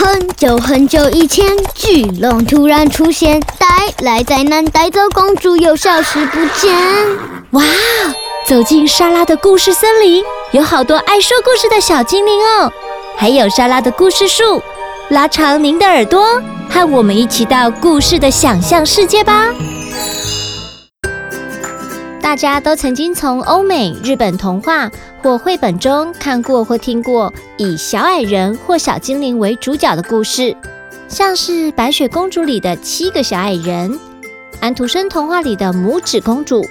[0.00, 3.66] 很久很久以前，巨龙突然出现，带
[4.04, 6.72] 来灾难，带走公主，又消失不见。
[7.50, 7.64] 哇！
[8.46, 10.22] 走进莎拉的故事森林，
[10.52, 12.72] 有好多爱说故事的小精灵哦，
[13.16, 14.62] 还有莎拉的故事树。
[15.08, 16.40] 拉长您的耳朵，
[16.70, 19.48] 和我们一起到故事的想象世界吧。
[22.28, 24.90] 大家都曾经从欧美、日本童话
[25.22, 30.54] 或绘本中看过或听过以小矮人或小精灵为主角的故事，
[31.08, 33.98] 像是白雪公主里的七个小矮人，
[34.60, 36.68] 安徒生童话里的拇指公主，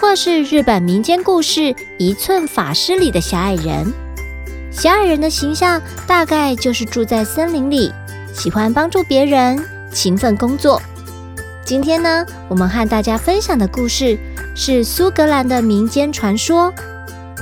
[0.00, 3.92] 或是日本民间故事一寸法师里的小矮人。
[4.70, 7.92] 小矮人的形象大概就是住在森林里，
[8.32, 9.60] 喜欢帮助别人，
[9.92, 10.80] 勤奋工作。
[11.64, 14.16] 今天呢，我们和大家分享的故事
[14.54, 16.72] 是苏格兰的民间传说。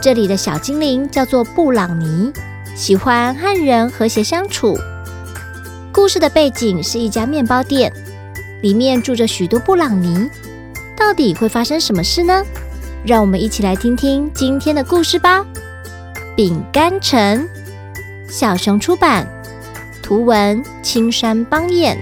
[0.01, 2.33] 这里的小精灵叫做布朗尼，
[2.75, 4.79] 喜欢和人和谐相处。
[5.93, 7.93] 故事的背景是一家面包店，
[8.63, 10.30] 里面住着许多布朗尼。
[10.97, 12.43] 到底会发生什么事呢？
[13.05, 15.45] 让我们一起来听听今天的故事吧。
[16.37, 17.49] 饼干城，
[18.29, 19.27] 小熊出版，
[20.02, 21.99] 图文青山邦彦。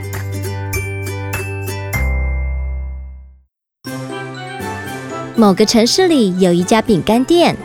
[5.38, 7.56] 某个城市里有一家饼干店，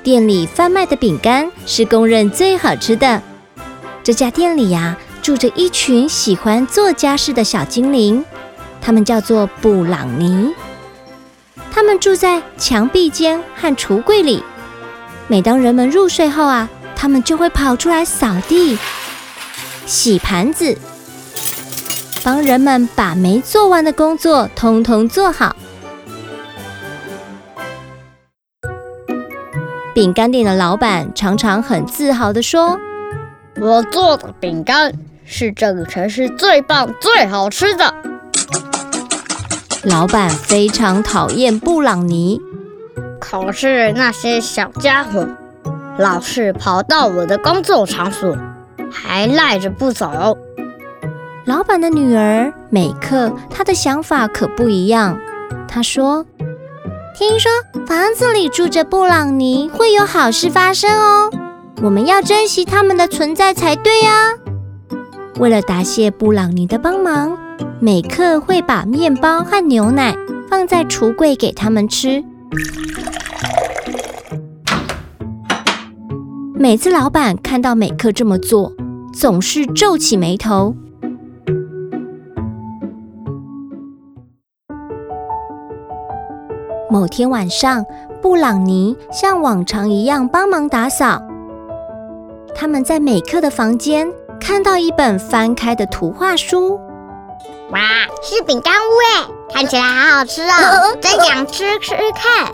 [0.00, 3.20] 店里贩卖的饼干是公认最好吃的。
[4.04, 8.24] 这家店里呀，住着一群喜欢做家事的小精灵，
[8.80, 10.54] 他们叫做布朗尼。
[11.72, 14.44] 他们住在墙壁间和橱柜里。
[15.26, 18.78] 每当人们入睡后啊，他们就会跑出来扫地、
[19.84, 20.78] 洗盘子，
[22.22, 25.56] 帮人们把没做完的工作通通做好。
[29.92, 32.78] 饼干店的老板常常很自豪地说
[33.60, 34.92] ：“我做的饼干
[35.24, 37.92] 是这个城市最棒、最好吃的。”
[39.82, 42.40] 老板非常讨厌布朗尼，
[43.18, 45.26] 可是那些小家伙
[45.98, 48.36] 老是跑到我的工作场所，
[48.92, 50.38] 还赖着不走。
[51.46, 55.18] 老板的女儿美克，她的想法可不一样。
[55.66, 56.24] 她说。
[57.20, 57.52] 听说
[57.86, 61.30] 房子里住着布朗尼，会有好事发生哦。
[61.82, 64.30] 我们要珍惜他们的存在才对呀。
[65.38, 67.36] 为了答谢布朗尼的帮忙，
[67.78, 70.16] 美克会把面包和牛奶
[70.48, 72.24] 放在橱柜给他们吃。
[76.54, 78.72] 每次老板看到美克这么做，
[79.12, 80.74] 总是皱起眉头。
[86.90, 87.86] 某天晚上，
[88.20, 91.22] 布朗尼像往常一样帮忙打扫。
[92.52, 96.80] 他们在美克的房间看到一本翻开的图画书。
[97.70, 97.78] 哇，
[98.24, 99.24] 是饼干屋哎，
[99.54, 102.52] 看起来好好吃哦，真想吃吃看。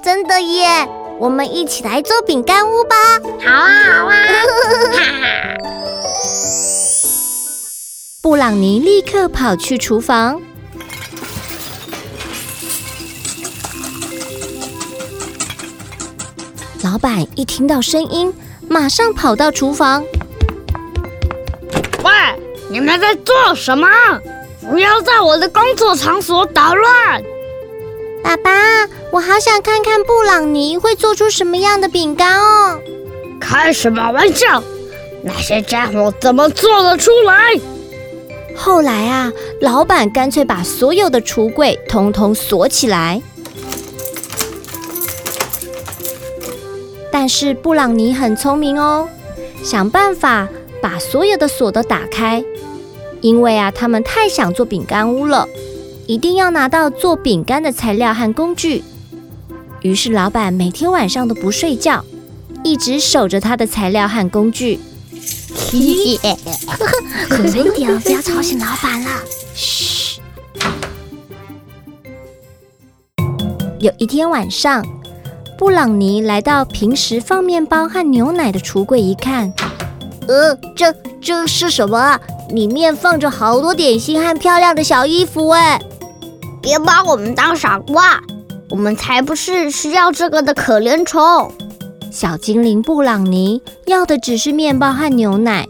[0.00, 0.88] 真的耶，
[1.18, 2.94] 我们一起来做饼干屋吧。
[3.44, 4.14] 好啊，好啊。
[4.92, 5.26] 哈哈。
[8.22, 10.40] 布朗尼立刻跑去厨房。
[16.82, 18.32] 老板一听到声音，
[18.68, 20.04] 马上跑到厨房。
[22.04, 22.12] 喂，
[22.70, 23.88] 你们在做什么？
[24.68, 27.22] 不要在我的工作场所捣乱！
[28.22, 28.50] 爸爸，
[29.10, 32.78] 我好想看看布朗尼会做出什么样的饼干哦！
[33.40, 34.62] 开什么玩笑？
[35.22, 37.58] 那些家伙怎么做得出来？
[38.56, 43.22] 后来啊，老板干脆把所有的橱柜通通锁起来。
[47.18, 49.08] 但是布朗尼很聪明哦，
[49.64, 50.46] 想办法
[50.82, 52.44] 把所有的锁都打开。
[53.22, 55.48] 因为啊，他们太想做饼干屋了，
[56.06, 58.84] 一定要拿到做饼干的材料和工具。
[59.80, 62.04] 于是老板每天晚上都不睡觉，
[62.62, 64.78] 一直守着他的材料和工具。
[65.70, 66.36] 可一点，
[68.00, 69.10] 不要吵醒老板了。
[69.54, 70.20] 嘘。
[73.80, 74.84] 有一天晚上。
[75.58, 79.50] 布朗尼来到平时放面包和牛奶的橱柜，一看，
[80.28, 82.20] 呃，这这是什么啊？
[82.50, 85.80] 里面放着好多点心和漂亮的小衣服哎！
[86.60, 88.20] 别把我们当傻瓜，
[88.68, 91.50] 我们才不是需要这个的可怜虫。
[92.10, 95.66] 小精灵布朗尼要的只是面包和牛奶，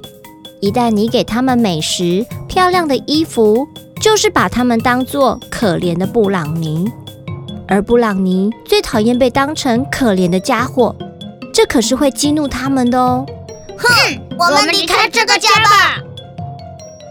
[0.60, 3.68] 一旦你给他们美食、漂亮的衣服，
[4.02, 6.90] 就是把他们当做可怜的布朗尼。
[7.68, 10.94] 而布朗尼最讨厌被当成可怜的家伙，
[11.52, 13.26] 这可是会激怒他们的哦。
[13.76, 13.88] 哼，
[14.38, 16.00] 我们离开这个家吧。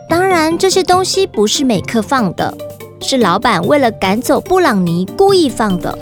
[0.10, 2.54] 当然，这些东西不是美克放的，
[3.02, 5.98] 是老板为了赶走布朗尼故意放的。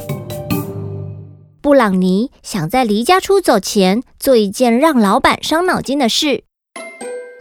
[1.61, 6.43] 布朗尼想在离家出走前做一件让老板伤脑筋的事。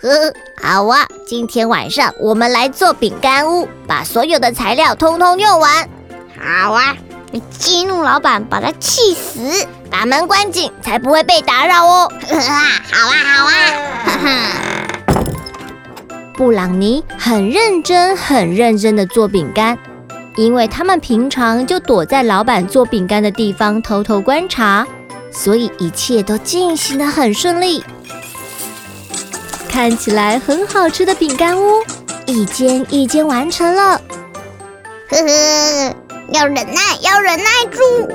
[0.01, 0.33] 呵，
[0.63, 5.89] 好啊，今天晚上我们来做饼干屋，把所有的材料通通用完。
[6.43, 6.97] 好啊，
[7.31, 12.13] 你激怒老板，把他气死，把门关紧，才不会被打扰哦。
[12.21, 13.53] 好啊，好啊，
[14.05, 14.29] 哈哈。
[16.35, 19.79] 布朗尼很认真、很认真的做饼干。
[20.35, 24.87] 因为他们平常就躲在老板做饼干的地方偷偷观察，
[25.31, 27.85] 所以一切都进行得很顺利。
[29.69, 31.83] 看起来很好吃的饼干屋，
[32.25, 34.01] 一间一间完成了。
[35.11, 35.95] 呵呵，
[36.33, 38.07] 要忍耐，要忍耐住，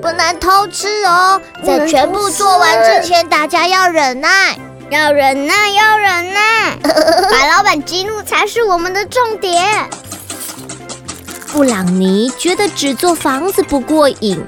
[0.00, 1.40] 不能偷吃哦。
[1.64, 4.56] 在全部做完之前，大家要忍耐，
[4.90, 6.76] 要忍耐，要忍耐。
[6.82, 9.88] 把老板激怒才是我们的重点。
[11.52, 14.42] 布朗尼觉得只做房子不过瘾，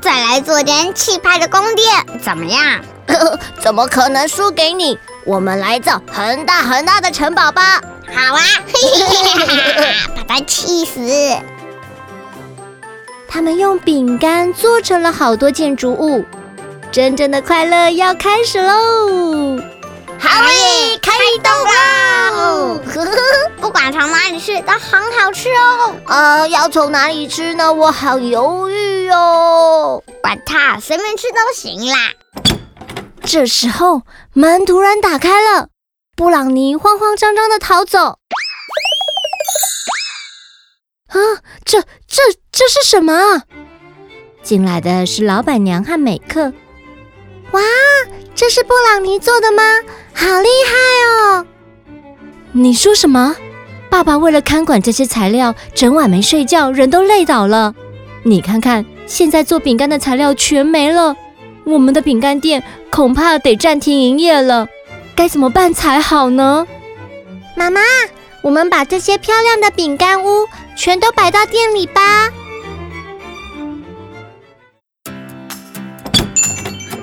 [0.00, 2.80] 再来做点气派的宫殿，怎么样？
[3.60, 4.96] 怎么可能输给你？
[5.24, 7.80] 我们来造很大很大的城堡吧！
[8.14, 8.42] 好啊，
[10.16, 11.00] 把他气死！
[13.32, 16.24] 他们用饼干做成了好多建筑物，
[16.90, 19.56] 真正的快乐要开始喽！
[20.18, 22.74] 好耶，开动啦！
[23.60, 25.94] 不管从哪里吃都很好吃哦。
[26.06, 27.72] 呃，要从哪里吃呢？
[27.72, 30.02] 我好犹豫哦。
[30.20, 31.96] 管他，随便吃都行啦。
[33.22, 34.02] 这时候
[34.34, 35.68] 门突然打开了，
[36.16, 38.19] 布朗尼慌慌张张的逃走。
[41.10, 41.18] 啊，
[41.64, 43.42] 这这这是什么？
[44.42, 46.52] 进来的是老板娘和美克。
[47.50, 47.60] 哇，
[48.34, 49.62] 这是布朗尼做的吗？
[50.14, 51.46] 好厉害哦！
[52.52, 53.36] 你说什么？
[53.90, 57.74] 爸爸为了看管这些材料，整晚没睡觉，人都累倒了。
[58.22, 61.16] 你看看，现在做饼干的材料全没了，
[61.64, 64.68] 我们的饼干店恐怕得暂停营业了。
[65.16, 66.66] 该怎么办才好呢？
[67.56, 67.80] 妈妈，
[68.42, 70.46] 我们把这些漂亮的饼干屋
[70.76, 72.30] 全都摆到店里吧。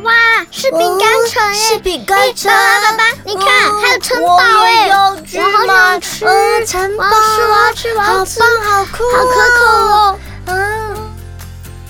[0.04, 0.14] 哇，
[0.52, 1.60] 是饼干城耶！
[1.60, 3.46] 是饼干城，爸爸，你看，
[3.82, 4.88] 还有城堡哎！
[4.90, 6.26] 我好想吃，
[6.66, 10.20] 城堡，我要吃，我要吃，好棒，好酷，好可口哦！
[10.46, 11.14] 嗯，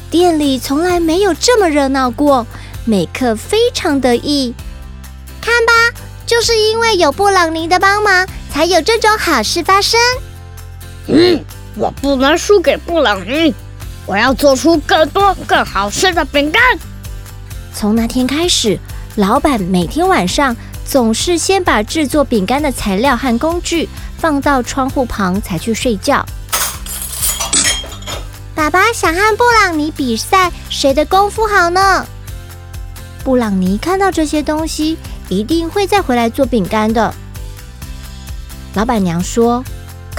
[0.09, 2.45] 店里从来没有这么热闹过，
[2.85, 4.53] 美克非常得意。
[5.39, 9.99] 看吧，就是因为有布朗尼的帮忙，才有这种好事发生。
[11.07, 11.45] 嗯，
[11.77, 13.53] 我不能输给布朗尼，
[14.05, 16.61] 我要做出更多更好吃的饼干。
[17.73, 18.79] 从那天开始，
[19.15, 23.87] 老板每天晚上总是先把制作饼干的材料和工具
[24.17, 26.25] 放到窗户旁才去睡觉。
[28.55, 32.05] 爸爸想和布朗尼比赛，谁的功夫好呢？
[33.23, 34.97] 布朗尼看到这些东西，
[35.29, 37.13] 一定会再回来做饼干的。
[38.73, 39.63] 老板娘说：“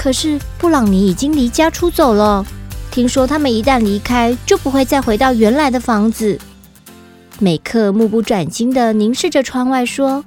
[0.01, 2.45] 可是布朗尼已经离家出走了，
[2.89, 6.39] 听说他们一旦离开，就不会再回到原来的房子。”
[7.37, 10.23] 美克目不转睛地凝视着窗外，说：“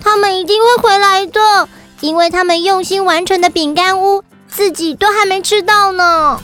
[0.00, 1.68] 他们一定会回来的，
[2.00, 6.40] 因为他们用心完成的饼干屋，自己都还没吃到呢。”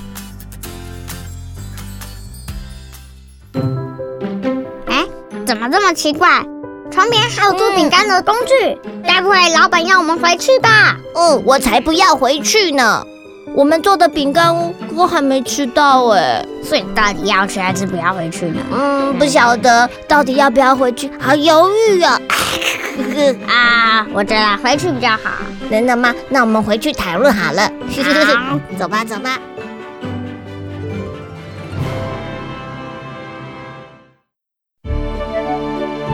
[4.88, 5.06] 哎，
[5.46, 6.44] 怎么这么奇怪？
[6.90, 10.96] 床边还有做饼干的工具，该不会老板要我们回去吧？
[11.14, 13.04] 嗯，我才不要回去呢。
[13.54, 18.60] 我们做的饼干屋我还没吃到哎，所以到底要去还是不要回去呢？
[18.72, 22.20] 嗯，不晓得到底要不要回去，好犹豫啊！
[23.48, 25.30] 啊，我知道回去比较好。
[25.70, 26.14] 真的吗？
[26.28, 27.62] 那我们回去讨论好了。
[27.62, 29.38] 好， 走吧，走吧。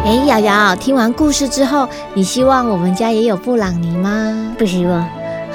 [0.05, 4.55] 哎，瑶瑶，听完故事之后，你希望我们家也有布朗尼吗？
[4.59, 5.03] 不希望。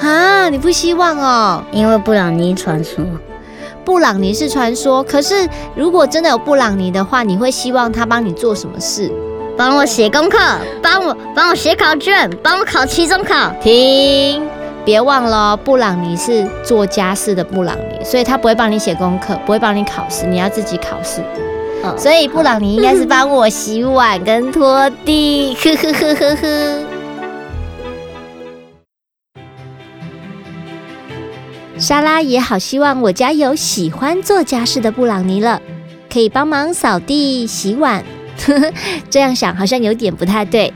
[0.00, 1.62] 啊，你不希望哦？
[1.70, 3.04] 因为布朗尼传说，
[3.84, 5.04] 布朗尼是传说。
[5.04, 9.08] 可是如果真的有布朗尼的话，你会希望他帮你做什么事？
[9.56, 10.36] 帮我写功课，
[10.82, 13.50] 帮我帮我写考卷，帮我考期中考。
[13.60, 14.42] 停，
[14.84, 21.22] 别忘了，布朗尼是做家事的布朗尼，所以他不会帮你写功课，不会帮你考试，你要自己考试。
[21.96, 25.54] 所以布朗尼应该是帮我洗碗跟拖地。
[25.54, 26.84] 呵呵呵呵呵。
[31.78, 35.60] 莎拉也好希望我家有喜欢做家事的布朗尼了，
[36.12, 38.04] 可以帮忙扫地、洗碗。
[38.46, 38.72] 呵呵，
[39.08, 40.72] 这样想好像有点不太对。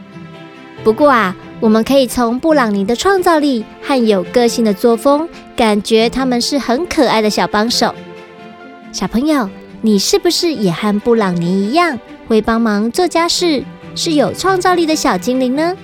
[0.82, 7.94] 不过啊，我们可以从布朗尼的创造力和有个性的作风，感觉他们是很可爱的小帮手。
[8.90, 9.48] 小朋友，
[9.86, 13.62] 你是不是也和布朗尼一样，会帮忙做家事，
[13.94, 15.76] 是有创造力的小精灵呢？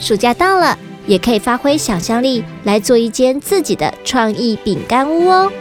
[0.00, 5.52] 暑假到了，也可以发挥想象力来做一间自己的创意饼干屋哦。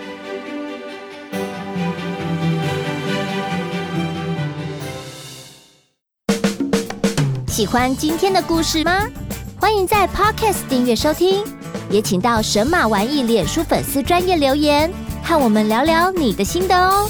[7.45, 9.05] 喜欢今天的故事吗？
[9.59, 11.43] 欢迎在 Podcast 订阅收听，
[11.89, 14.89] 也请到神马玩意脸书粉丝专业留言，
[15.21, 17.09] 和我们聊聊你的心得哦。